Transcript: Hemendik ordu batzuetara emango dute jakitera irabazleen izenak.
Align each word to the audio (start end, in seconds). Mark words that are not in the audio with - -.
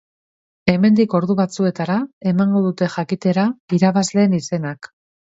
Hemendik 0.71 1.11
ordu 1.19 1.35
batzuetara 1.39 1.97
emango 2.31 2.63
dute 2.69 2.87
jakitera 2.95 3.45
irabazleen 3.79 4.35
izenak. 4.39 4.91